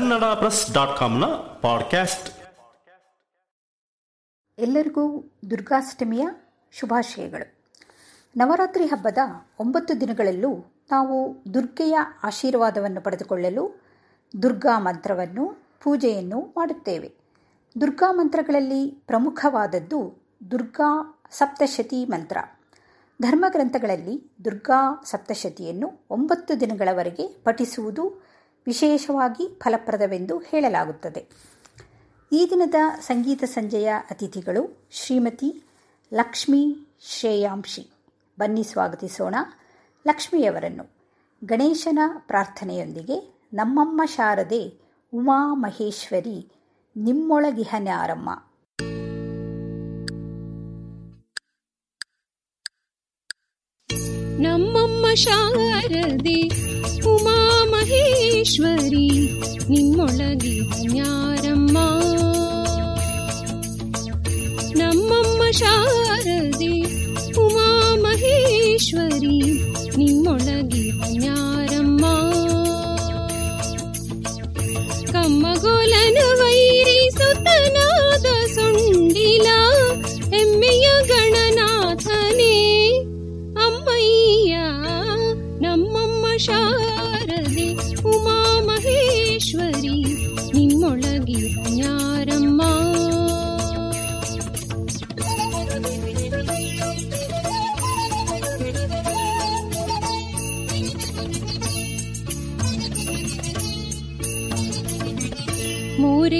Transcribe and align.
Kannada 0.00 0.24
press 0.24 0.72
dot 0.72 0.98
ಕಾಮ್ನ 0.98 1.24
podcast. 1.62 2.30
ಎಲ್ಲರಿಗೂ 4.58 5.24
ದುರ್ಗಾಷ್ಟಮಿಯ 5.50 6.28
ಶುಭಾಶಯಗಳು. 6.72 7.64
ನವರಾತ್ರಿ 8.36 8.86
ಹಬ್ಬದ 8.86 9.18
ಒಂಬತ್ತು 9.60 10.00
ದಿನಗಳಲ್ಲೂ 10.00 10.74
ನಾವು 10.90 11.42
ದುರ್ಗೆಯ 11.54 11.98
ಆಶೀರ್ವಾದವನ್ನು 12.22 13.00
ಪಡೆದುಕೊಳ್ಳಲು 13.00 13.82
ದುರ್ಗಾ 14.42 14.78
ಮಂತ್ರವನ್ನು, 14.78 15.62
ಪೂಜೆಯನ್ನು 15.82 16.40
ಮಾಡುತ್ತೇವೆ. 16.56 17.12
ದುರ್ಗಾ 17.80 18.12
ಮಂತ್ರಗಳಲ್ಲಿ 18.12 18.90
ಪ್ರಮುಖವಾದದ್ದು 19.06 20.22
ದುರ್ಗಾ 20.50 21.22
ಸಪ್ತಶತಿ 21.30 22.04
ಮಂತ್ರ. 22.04 22.36
ಧರ್ಮಗ್ರಂಥಗಳಲ್ಲಿ 23.22 24.32
ದುರ್ಗಾ 24.44 25.02
ಸಪ್ತಶತಿಯನ್ನು 25.04 26.06
ಒಂಬತ್ತು 26.10 26.60
ದಿನಗಳವರೆಗೆ 26.60 27.28
ಪಠಿಸುವುದು 27.28 28.19
ವಿಶೇಷವಾಗಿ 28.66 29.58
ಫಲಪ್ರದವೆಂದು 29.58 30.38
ಹೇಳಲಾಗುತ್ತದೆ. 30.38 31.26
ಈ 32.32 32.46
ದಿನದ 32.50 32.74
ಸಂಗೀತ 33.00 33.44
ಸಂಜೆಯ 33.44 33.92
ಅತಿಥಿಗಳು 34.10 34.88
ಶ್ರೀಮತಿ 34.90 35.62
ಲಕ್ಷ್ಮೀ 36.14 36.76
ಶ್ರೇಯಾಂಶಿ. 37.00 37.90
ಬನ್ನಿ 38.38 38.62
ಸ್ವಾಗತಿಸೋಣ 38.62 39.34
ಲಕ್ಷ್ಮಿಯವರನ್ನು. 40.06 41.00
ಗಣೇಶನ 41.44 41.98
ಪ್ರಾರ್ಥನೆಯೊಂದಿಗೆ 42.18 43.40
ನಮ್ಮಮ್ಮ 43.52 44.02
ಶಾರದೆ 44.06 44.80
ಉಮಾ 45.14 45.54
ಮಹೇಶ್ವರಿ 45.54 46.52
ನಿಮ್ಮೊಳಗಿಹನ್ಯಾರಮ್ಮ 46.96 48.30
ನಮ್ಮಮ್ಮ 54.42 55.14
ಶಾರದೆ 55.14 56.48
ಉಮಾ 57.08 57.59
ಮಹೇಶ್ವರಿ 57.89 59.07
ನಿಮ್ಮೊಳಗೆ 59.69 60.55
ನ್ಯಾರಮ್ಮ 60.93 61.77
ನಮ್ಮಮ್ಮ 64.79 65.41
ಶಾರದೆ 65.51 66.73
ಉಮಾ 67.43 67.67
ಮಹೇಶ್ವರಿ 68.03 69.37
ನಿಮ್ಮೊಳಗೆ 69.97 70.83
ನ್ಯಾರಮ್ಮ 71.17 72.05
ಕಮ್ಮಗೋಲನ 75.13 76.19
ವೈರಿಸುತ್ತನಾದ 76.41 77.48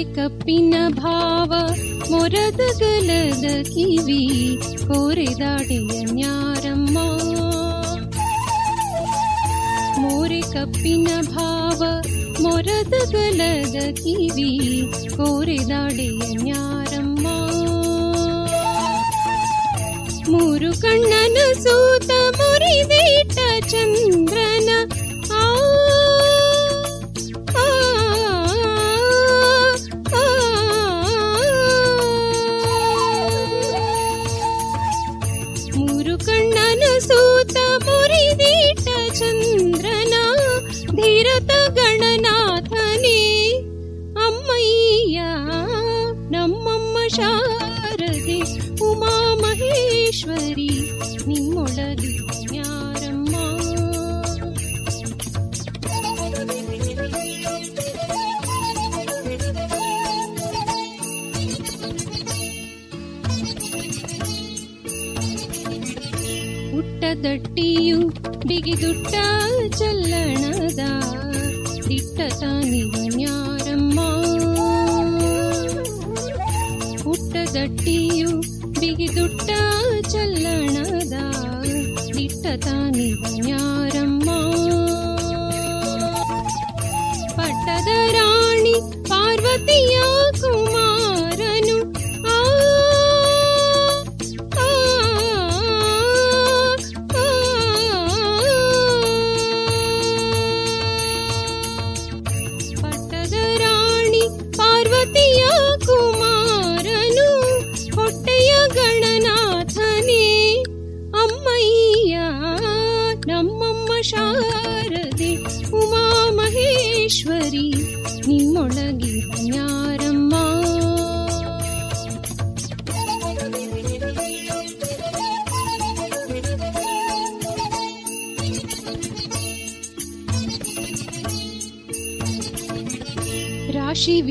ಕಪ್ಪಿನ 0.00 0.74
ಭಾವ 0.96 1.50
ಮೊರದ 2.10 2.62
ಗಲದ 2.80 3.46
ಕಿವಿ 3.64 4.20
ಕೋರೆದಾಡೆಯ 4.86 5.96
ನ್ಯಾರಮ್ಮ 6.10 6.96
ಮೂರೆ 10.00 10.40
ಕಪ್ಪಿನ 10.54 11.08
ಭಾವ 11.28 11.80
ಮೊರದ 12.42 12.94
ಗಲದ 13.12 13.76
ಕಿವಿ 14.00 14.50
ಕೋರೆದಾಡೆಯ 15.16 16.22
ನ್ಯಾರಮ್ಮ 16.40 17.26
ಮೂರು 20.32 20.72
ಕಣ್ಣನ 20.80 21.36
ಸೂತ 21.64 22.10
ಮುರಿದಿಟ್ಟ 22.38 23.38
ಚಂದ್ರನ 23.68 24.70
ಮೂರು 36.10 36.14
ಕಣ್ಣನ 36.26 36.84
ಸೂತ 37.06 37.56
ಮುರಿದಿಟ್ಟ 37.86 38.86
ಚಂದ್ರನ 39.18 40.14
ಧೀರತ 40.96 41.50
ಗಣನಾಥನೇ 41.78 43.18
ಅಮ್ಮಯ್ಯ 44.26 45.18
ನಮ್ಮಮ್ಮ 46.34 46.96
ಶಾರದೆ 47.16 48.38
ಉಮಾ 48.82 49.14
ಮಹೇಶ್ವರಿ 49.42 50.70
ನಿಮ್ಮೊಳಗೆ 51.28 52.12
ಹುಟ್ಟದಟ್ಟಿಯು 67.20 67.96
ಬಿಗಿದುಟ್ಟ 68.48 69.14
ಚಲ್ಲಣದ 69.78 70.82
ದಿಟ್ಟ 71.88 72.18
ತಾನಿಗನ್ಯಾರಮ್ಮ 72.40 73.98
ಹುಟ್ಟದಟ್ಟಿಯು 77.04 78.30
ಬಿಗಿದುಟ್ಟ 78.80 79.50
ಚಲ್ಲಣದ 80.08 81.18
ದಿಟ್ಟ 82.16 82.46
ತಾನಿಗನ್ಯಾರಮ್ಮ 82.64 84.28
ಪಟ್ಟದ 87.36 87.90
ರಾಣಿ 88.16 88.76
ಪಾರ್ವತಿಯ 89.08 89.96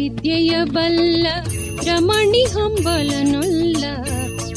ವಿದ್ಯೆಯ 0.01 0.53
ಬಲ್ಲ, 0.65 1.27
ರಮಣಿ 1.87 2.43
ಹಂಬಲನೊಲ್ಲ 2.45 3.85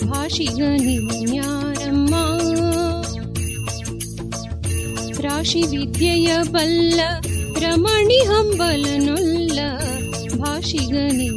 ಭಾಷಿಗನಿ 0.10 0.96
ನ್ಯಾರಮ್ಮ 1.32 2.14
ರಾಶಿ 5.26 5.62
ವಿದ್ಯೆಯ 5.62 6.30
ಬಲ್ಲ, 6.52 7.00
ರಮಣಿ 7.60 8.20
ಹಂಬಲನೊಲ್ಲ 8.32 9.60
ಭಾಷಿಗನಿ 10.42 11.30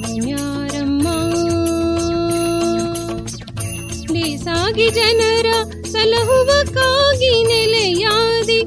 ನೇಸಾಗಿ 4.15 4.89
ಜನರ 4.91 5.49
ಸಲಹುವ 5.93 6.51
ಕಾಗಿ 6.75 7.33
ನೆಲೆಯಾದಿ 7.43 8.61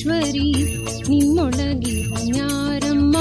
ಈಶ್ವರಿ 0.00 0.48
ನಿನ್ನೊಳಗಿರು 1.06 2.18
ನ್ಯಾರಮ್ಮ 2.26 3.16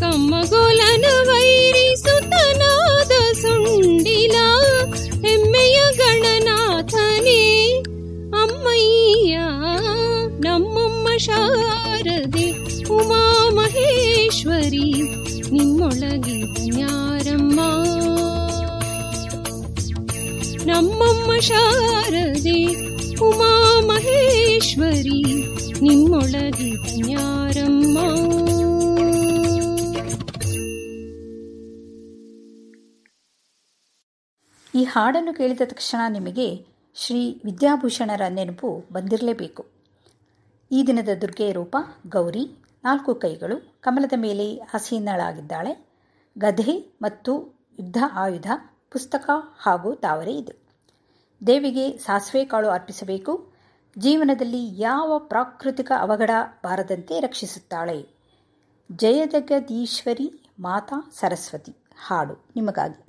ಕಮ್ಮಗೋಲನ 0.00 1.06
ವೈರಿಸುತನಾದ 1.28 3.10
ಸುಂಡಿಲ 3.40 4.36
ಹೆಮ್ಮೆಯ 5.24 5.78
ಗಣನಾಥನೇ 6.00 7.40
ಅಮ್ಮಯ್ಯ 8.42 9.34
ನಮ್ಮಮ್ಮ 10.46 11.08
ಶಾರದೆ 11.26 12.46
ಉಮಾ 12.98 13.22
ಮಹೇಶ್ವರಿ 13.58 14.86
ನಿನ್ನೊಳಗಿರು 15.54 16.64
ನ್ಯಾರಮ್ಮ 16.76 17.58
ನಮ್ಮಮ್ಮ 20.70 21.30
ಶಾರದೆ 21.42 22.58
ಉಮಾ 23.26 23.53
ಮಹೇಶ್ವರಿ 23.86 25.44
ನಿಮ್ಮೊಳಗಿದನ್ಯಾರಮ್ಮ 25.80 27.98
ಈ 34.74 34.84
ಹಾಡನ್ನು 34.84 35.34
ಕೇಳಿದ 35.34 35.60
ತಕ್ಷಣ 35.64 36.12
ನಿಮಗೆ 36.12 36.66
ಶ್ರೀ 36.94 37.40
ವಿದ್ಯಾಭೂಷಣರ 37.44 38.22
ನೆನಪು 38.28 38.84
ಬಂದಿರಲೇಬೇಕು. 38.92 39.66
ಈ 40.72 40.86
ದಿನದ 40.86 41.08
ದುರ್ಗೆಯ 41.20 41.52
ರೂಪ 41.52 41.76
ಗೌರಿ, 42.08 42.64
ನಾಲ್ಕು 42.84 43.14
ಕೈಗಳು, 43.14 43.76
ಕಮಲದ 43.80 44.12
ಮೇಲೆ 44.16 44.54
ಹಸಿನಳಾಗಿದ್ದಾಳೆ. 44.54 45.86
ಗಧೆ 46.38 46.96
ಮತ್ತು 47.02 47.62
ಯುದ್ಧ 47.80 47.96
ಆಯುಧ, 48.12 48.46
ಪುಸ್ತಕ 48.90 49.30
ಹಾಗೂ 49.58 49.94
ತಾವರೆ 49.94 50.36
ಇದೆ. 50.36 50.54
ದೇವಿಗೆ 51.46 51.98
ಸಾಸಿವೆ 51.98 52.44
ಕಾಳು 52.44 52.68
ಅರ್ಪಿಸಬೇಕು. 52.68 53.53
ಜೀವನದಲ್ಲಿ 53.98 54.80
ಯಾವ 54.80 55.18
ಪ್ರಾಕೃತಿಕ 55.18 55.92
ಅವಘಡ 56.00 56.30
ಬಾರದಂತೆ 56.64 57.20
ರಕ್ಷಿಸುತ್ತಾಳೆ? 57.20 58.08
ಜಯಜಗದೀಶ್ವರಿ 58.92 60.52
ಮಾತಾ 60.60 61.10
ಸರಸ್ವತಿ 61.14 61.76
ಹಾಡು. 62.06 62.44
ನಿಮಗಾಗಿ. 62.56 63.03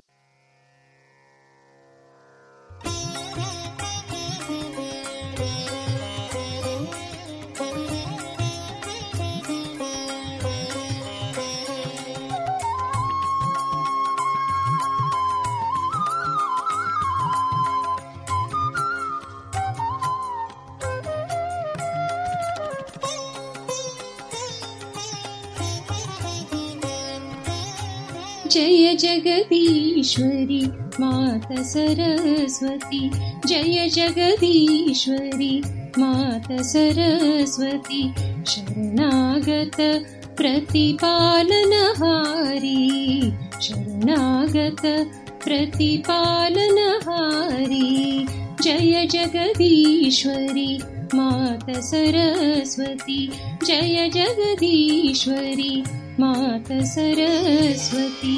जगदीश्वरि 28.95 30.71
मात 30.99 31.61
सरस्वती। 31.61 33.11
जय 33.47 33.89
जगदीश्वरि 33.89 35.61
मात 35.97 36.61
सरस्वती। 36.61 38.11
शरणागत 38.47 40.05
प्रतिपालनहारी। 40.37 43.31
शरणागत 43.61 45.07
प्रतिपालनहारी। 45.45 48.25
जय 48.61 49.07
जगदीश्वरि 49.11 50.79
मात 51.15 51.79
सरस्वती। 51.79 53.31
जय 53.65 54.09
जगदीश्वरि 54.13 55.83
मात 56.19 56.71
सरस्वती 56.93 58.35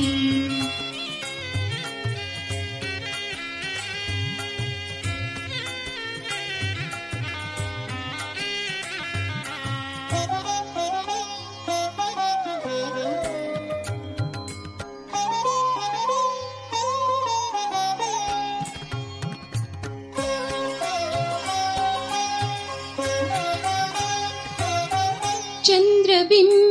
चन्द्रबिम्ब 25.68 26.67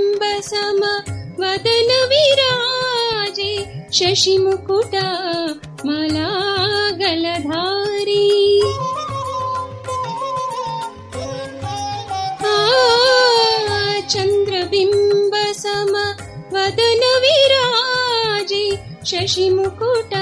सम 0.48 0.80
वदन 1.40 1.90
विराजे 2.10 3.52
शशिमुकुट 3.98 4.94
मलागलधारी 5.86 7.36
चन्द्रबिम्ब 14.12 15.34
सम 15.62 15.92
वदन 16.54 17.02
विराजे 17.24 18.64
शशिमुकुट 19.10 20.14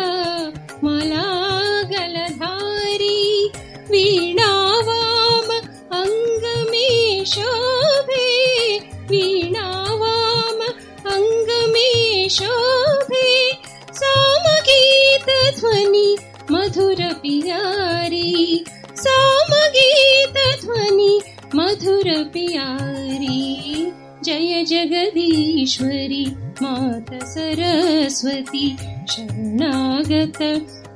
पियारी 22.84 23.92
जय 24.24 24.64
जगदीश्वरि 24.64 26.24
मात 26.62 27.12
सरस्वती 27.24 28.68
शरणागत 29.10 30.38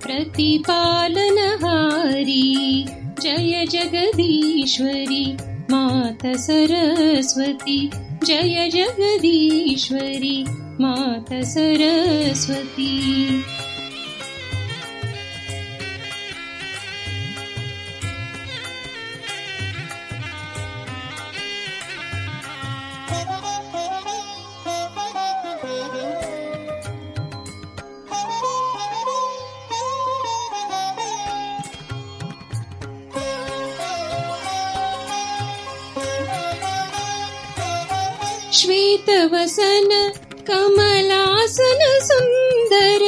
प्रतिपालनहारी। 0.05 1.25
जय 3.23 3.65
जगदीश्वरि 3.71 5.25
मात 5.71 6.27
सरस्वती 6.37 7.79
जय 8.25 8.69
जगदीश्वरि 8.75 10.45
मात 10.81 11.33
सरस्वती 11.45 12.93
श्वेतवसन 39.29 40.13
कमलासन 40.49 41.79
सुन्दर। 42.03 43.03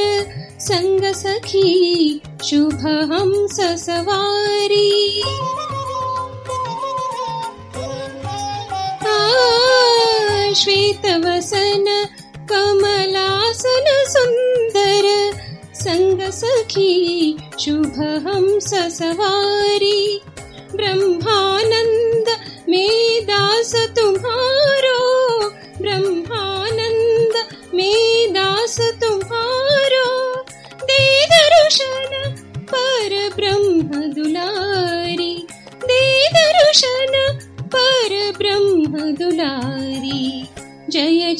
सङ्गसखी 0.60 2.20
शुभहंस 2.44 3.60
सवारी। 3.86 5.22
श्वेतवसन 10.54 12.06
कमलासन 12.50 13.84
सुन्दर। 13.88 15.30
सङ्गसखी 15.74 17.36
शुभहंस 17.58 18.98
सवारी। 18.98 20.20
ब्रह्मानन्द 20.74 21.49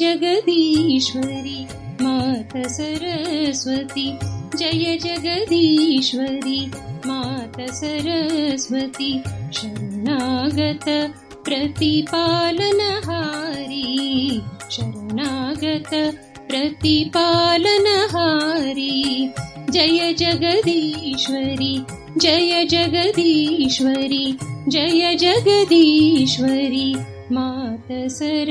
जगदीश्वरि 0.01 1.67
मात 2.03 2.67
सरस्वती। 2.67 4.13
जय 4.57 4.99
जगदीश्वरि 4.99 6.71
मात 7.07 7.71
सरस्वती। 7.71 9.23
शरणागत 9.53 11.15
प्रतिपालनहारी। 11.45 14.41
शरणागत 14.71 16.19
प्रतिपालनहारी। 16.49 19.31
जय 19.71 20.13
जगदीश्वरि 20.13 21.85
जय 22.19 22.65
जगदीश्वरि 22.65 24.39
जय 24.69 25.15
जगदीश्वरि। 25.15 26.95
ಮಾತಸರ 27.33 28.51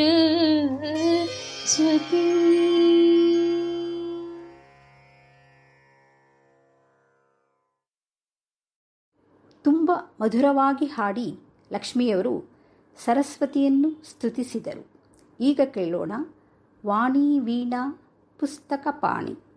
ಸ್ವತಿ 1.66 2.26
ತುಂಬ 9.64 9.92
ಮಧುರವಾಗಿ 10.22 10.86
ಹಾಡಿ 10.86 11.40
ಲಕ್ಷ್ಮಿಯವರು 11.72 12.50
ಸರಸ್ವತಿಯನ್ನು 13.06 14.04
ಸ್ತುತಿಸಿದರು. 14.10 14.88
ಈಗ 15.40 15.62
ಕೇಳೋಣ 15.66 16.12
ವಾಣಿ 16.86 17.40
ವೀಣಾ 17.40 18.00
ಪುಸ್ತಕ 18.40 18.88
ಪಾಣಿ. 18.92 19.49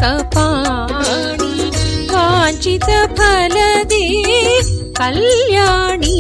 पुस्तकपाणि 0.01 1.55
वाञ्छितफलदे 2.11 4.05
कल्याणी 4.99 6.19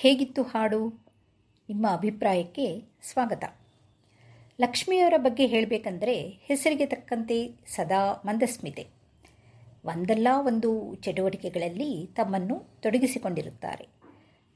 ಹೇಗಿತ್ತು 0.00 0.42
ಹಾಡು? 0.42 1.06
ನಿಮ್ಮ 1.68 1.90
ಅಭಿಪ್ರಾಯಕ್ಕೆ 1.90 2.82
ಸ್ವಾಗತ. 3.02 3.44
ಲಕ್ಷ್ಮಿಯವರ 4.60 5.14
ಬಗ್ಗೆ 5.16 5.46
ಹೇಳಬೇಕಂದ್ರೆ 5.46 6.28
ಹೆಸರಿಗೆ 6.28 6.86
ತಕ್ಕಂತೆ 6.86 7.54
ಸದಾ 7.66 8.22
ಮಂದಸ್ಮಿತೆ. 8.26 8.86
ಒಂದಲ್ಲ 9.84 10.28
ಒಂದು 10.32 10.94
ಚಟುವಟಿಕೆಗಳಲ್ಲಿ 10.94 12.06
ತಮ್ಮನ್ನು 12.06 12.62
ತೊಡಗಿಸಿಕೊಂಡಿರುತ್ತಾರೆ. 12.80 13.88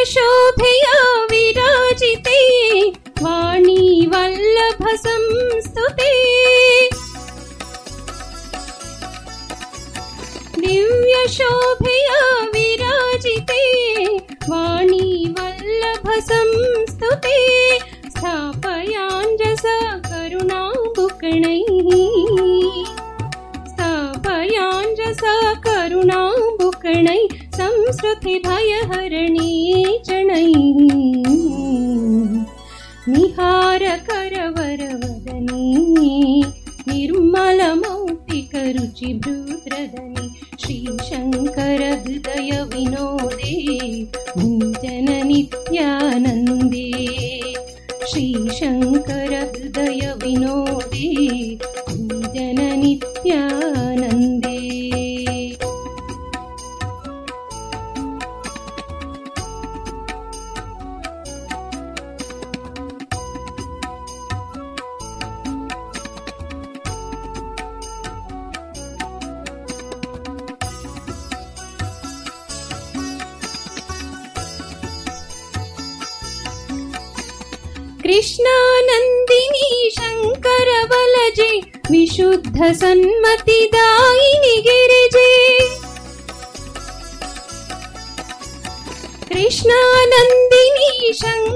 दिव्यशोभया 0.00 1.24
विराजिते 1.30 2.38
वाणी 3.22 4.06
वल्लभ 4.06 4.86
संस्तुते 4.96 6.12
दिव्यशोभया 10.58 12.44
विराजिते 12.44 13.62
वाणी 14.48 15.34
वल्लभ 15.38 16.10
संस्तुते 16.20 17.78
स्थापयाञ्जस 18.10 19.62
करुणाबुकणैः। 20.06 21.10
स्थापयाञ्जस 23.66 25.20
करुणाबुकणै। 25.66 27.26
संस्कृति 27.54 28.34
Jeep 39.00 39.18
do 39.22 39.49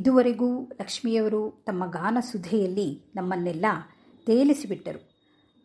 ಇದುವರೆಗೂ 0.00 0.62
ಲಕ್ಷ್ಮಿಯವರು 0.62 1.62
ತಮ್ಮ 1.66 1.86
ಗಾನ 1.86 2.18
ಸುಧೆಯಲ್ಲಿ 2.20 3.02
ನಮ್ಮನ್ನೆಲ್ಲ 3.16 3.66
ತೇಲಿಸಿಬಿಟ್ಟರು. 4.26 5.10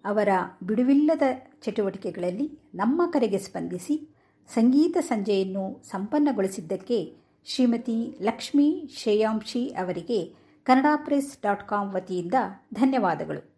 ಅವರ 0.05 0.27
ಬಿಡುವಿಲ್ಲದ 0.63 1.21
ಚಟುವಟಿಕೆಗಳಲ್ಲಿ 1.61 2.59
ನಮ್ಮ 2.75 3.01
ಕರೆಗೆ 3.11 3.37
ಸ್ಪಂದಿಸಿ 3.37 4.15
ಸಂಗೀತ 4.53 4.97
ಸಂಜೆಯನ್ನು 5.01 5.83
ಸಂಪನ್ನಗೊಳಿಸಿದ್ದಕ್ಕೆ 5.89 7.15
ಶ್ರೀಮತಿ 7.45 8.17
ಲಕ್ಷ್ಮೀ 8.21 8.87
ಶ್ರೇಯಾಂಶಿ 8.97 9.69
ಅವರಿಗೆ 9.69 10.35
ಕನ್ನಡ 10.63 10.85
ಪ್ರೆಸ್ 10.95 11.41
ಡಾಟ್ 11.41 11.67
ಕಾಮ್ 11.67 11.93
ವತಿಯಿಂದ 11.93 12.33
ಧನ್ಯವಾದಗಳು. 12.73 13.55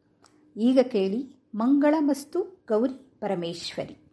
ಈಗ 0.57 0.79
ಕೇಳಿ 0.79 1.35
ಮಂಗಳಮಸ್ತು 1.55 2.65
ಗೌರಿ 2.67 2.93
ಪರಮೇಶ್ವರಿ. 3.19 4.06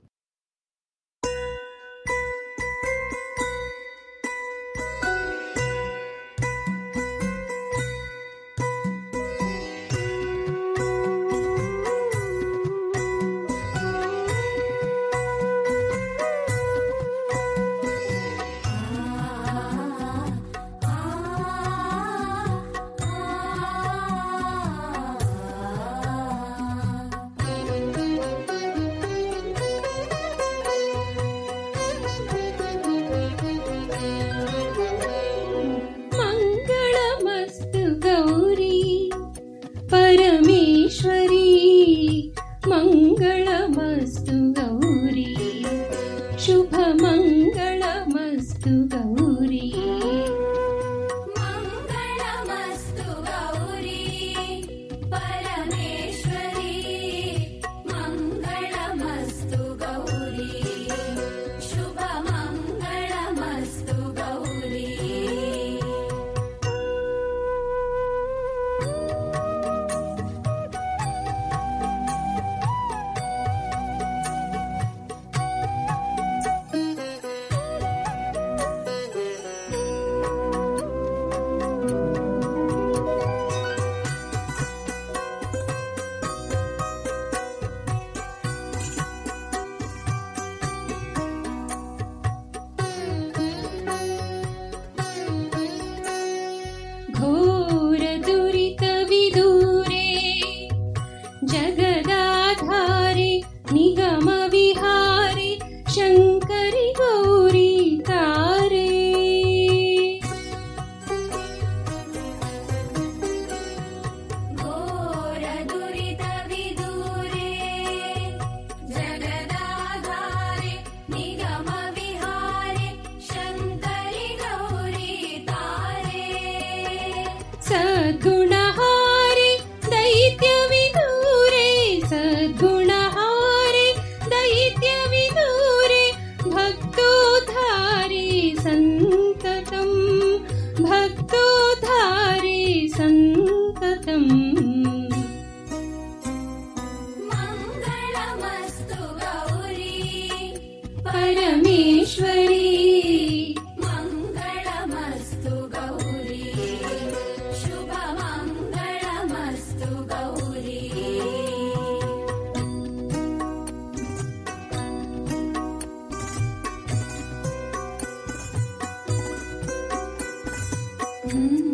Mm-hmm. 171.35 171.74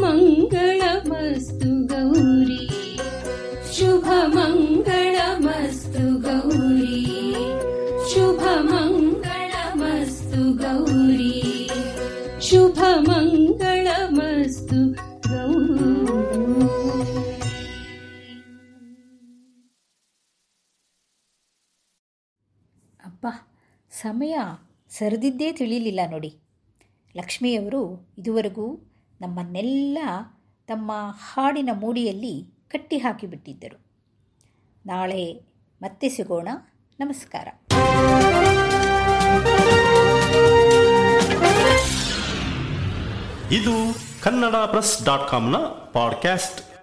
ಮಂಗಳಮಸ್ತು 0.00 1.86
ಗೌರಿ. 1.86 2.68
ಶುಭ 3.74 4.06
ಮಂಗಳಮಸ್ತು 4.26 6.20
ಗೌರಿ. 6.20 7.04
ಶುಭ 8.14 8.42
ಮಂಗಳಮಸ್ತು 8.60 10.52
ಗೌರಿ. 10.52 11.70
ಶುಭ 12.40 12.78
ಮಂಗಳಮಸ್ತು 12.98 14.94
ಅಪ್ಪ, 23.06 23.26
ಸಮಯ 23.90 24.38
ಸರಿದಿದ್ದೇ 24.90 25.52
ತಿಳಿಯಲಿಲ್ಲ 25.52 26.00
ನೋಡಿ. 26.10 26.38
ಲಕ್ಷ್ಮಿಯವರು 27.16 28.08
ಇದುವರೆಗೂ 28.18 28.93
ನಮ್ಮನ್ನೆಲ್ಲ 29.20 29.98
ತಮ್ಮ 30.66 30.92
ಹಾಡಿನ 31.32 31.68
ಮೂಡಿಯಲ್ಲಿ 31.72 32.54
ಕಟ್ಟಿ 32.68 32.98
ಹಾಕಿಬಿಟ್ಟಿದ್ದರು 32.98 33.84
ನಾಳೆ 34.86 35.40
ಮತ್ತೆ 35.82 36.08
ಸಿಗೋಣ. 36.08 36.48
ನಮಸ್ಕಾರ. 37.00 37.48
ಇದು 43.52 43.74
ಕನ್ನಡ 44.22 44.54
ಪ್ರೆಸ್ 44.54 45.04
ಡಾಟ್ 45.04 45.30
ಕಾಮ್ನ 45.30 45.56
ಪಾಡ್ಕ್ಯಾಸ್ಟ್. 45.92 46.73